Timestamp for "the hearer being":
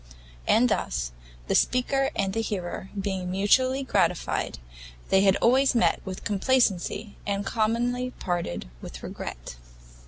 2.33-3.29